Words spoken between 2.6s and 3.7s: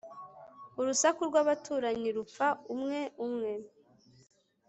umwe umwe